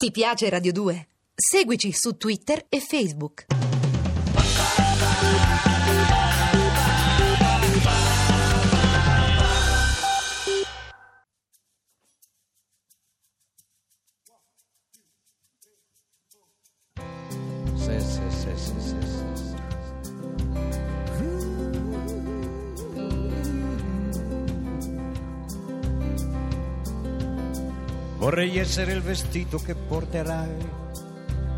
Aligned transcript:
Ti 0.00 0.10
piace 0.12 0.48
Radio 0.48 0.72
2? 0.72 1.08
Seguici 1.34 1.92
su 1.92 2.16
Twitter 2.16 2.64
e 2.70 2.80
Facebook. 2.80 3.44
Sì, 17.74 18.00
sì, 18.00 18.20
sì, 18.30 18.56
sì, 18.56 18.72
sì, 18.78 19.09
Vorrei 28.20 28.58
essere 28.58 28.92
il 28.92 29.00
vestito 29.00 29.56
che 29.56 29.74
porterai, 29.74 30.54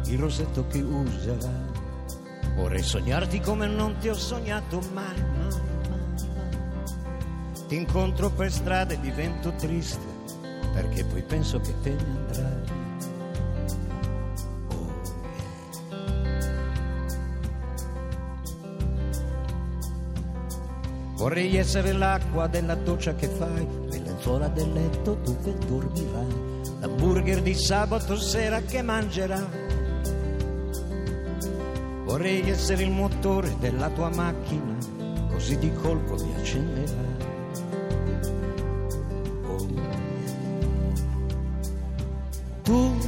il 0.06 0.18
rosetto 0.18 0.64
che 0.68 0.80
userai. 0.80 1.72
Vorrei 2.54 2.84
sognarti 2.84 3.40
come 3.40 3.66
non 3.66 3.96
ti 3.98 4.08
ho 4.08 4.14
sognato 4.14 4.80
mai, 4.92 5.20
mai, 5.20 5.60
mai. 5.90 6.06
Ti 7.66 7.74
incontro 7.74 8.30
per 8.30 8.52
strada 8.52 8.94
e 8.94 9.00
divento 9.00 9.52
triste, 9.54 10.06
perché 10.72 11.04
poi 11.04 11.22
penso 11.22 11.58
che 11.58 11.74
te 11.82 11.94
ne 11.94 12.04
andrai. 12.04 12.80
Vorrei 21.16 21.56
essere 21.56 21.92
l'acqua 21.92 22.46
della 22.46 22.76
doccia 22.76 23.16
che 23.16 23.26
fai, 23.26 23.66
le 23.88 23.98
lenzuola 23.98 24.46
del 24.46 24.72
letto 24.72 25.14
dove 25.14 25.58
dormirai, 25.66 26.41
l'hamburger 26.82 27.40
di 27.40 27.54
sabato 27.54 28.16
sera 28.16 28.60
che 28.60 28.82
mangerai. 28.82 29.70
Vorrei 32.04 32.50
essere 32.50 32.82
il 32.82 32.90
motore 32.90 33.54
della 33.60 33.88
tua 33.90 34.10
macchina, 34.10 34.76
così 35.30 35.56
di 35.58 35.72
colpo 35.72 36.16
mi 36.16 36.34
accenderai. 36.34 37.16
Oh. 39.46 39.68
Tu, 42.62 42.98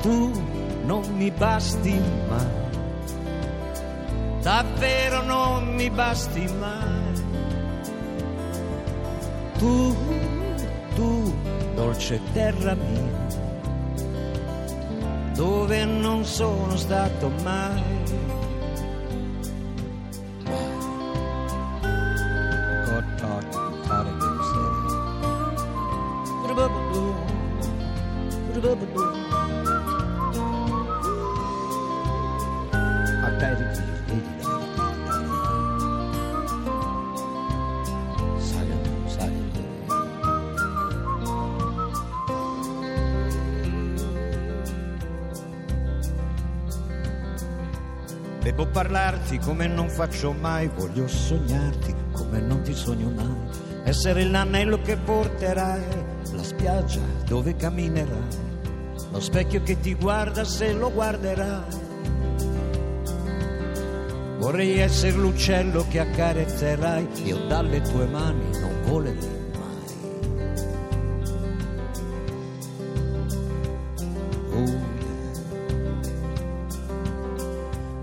tu 0.00 0.42
non 0.84 1.14
mi 1.16 1.30
basti 1.30 2.00
mai 2.28 2.60
davvero 4.42 5.22
non 5.22 5.74
mi 5.74 5.90
basti 5.90 6.46
mai. 6.58 7.09
Dolce 12.00 12.18
terra 12.32 12.74
mia, 12.74 13.26
dove 15.34 15.84
non 15.84 16.24
sono 16.24 16.74
stato 16.76 17.30
mai. 17.42 17.82
God 22.86 23.04
taught 23.18 23.44
me 23.44 23.86
how 23.86 24.02
to 24.02 24.20
Devo 48.50 48.66
parlarti 48.66 49.38
come 49.38 49.68
non 49.68 49.88
faccio 49.88 50.32
mai, 50.32 50.68
voglio 50.74 51.06
sognarti 51.06 51.94
come 52.10 52.40
non 52.40 52.62
ti 52.62 52.74
sogno 52.74 53.08
mai, 53.08 53.48
essere 53.84 54.24
l'anello 54.24 54.82
che 54.82 54.96
porterai, 54.96 55.84
la 56.32 56.42
spiaggia 56.42 56.98
dove 57.26 57.54
camminerai, 57.54 58.26
lo 59.12 59.20
specchio 59.20 59.62
che 59.62 59.78
ti 59.78 59.94
guarda 59.94 60.42
se 60.42 60.72
lo 60.72 60.90
guarderai. 60.90 61.62
Vorrei 64.38 64.80
essere 64.80 65.16
l'uccello 65.16 65.86
che 65.88 66.00
accarezzerai, 66.00 67.06
io 67.26 67.46
dalle 67.46 67.80
tue 67.82 68.06
mani 68.06 68.50
non 68.58 68.82
volerei 68.82 69.49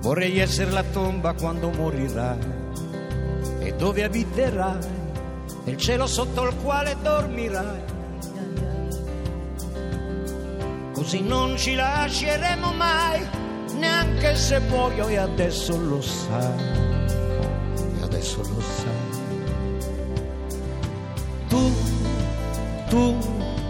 Vorrei 0.07 0.40
essere 0.40 0.72
la 0.72 0.84
tomba 0.84 1.34
quando 1.34 1.69
morirai 1.69 2.38
e 3.59 3.73
dove 3.73 4.06
abiterai, 4.06 4.78
il 5.66 5.75
cielo 5.75 6.07
sotto 6.07 6.47
il 6.47 6.56
quale 6.63 6.95
dormirai. 7.01 7.81
Così 10.94 11.19
non 11.19 11.57
ci 11.57 11.75
lasceremo 11.75 12.72
mai, 12.72 13.22
neanche 13.78 14.38
se 14.38 14.59
muoio 14.59 15.09
e 15.09 15.18
adesso 15.18 15.78
lo 15.78 16.01
sai, 16.01 16.57
e 18.00 18.01
adesso 18.01 18.38
lo 18.38 18.62
sai. 18.62 19.09
Tu, 21.50 21.74
tu 22.88 23.18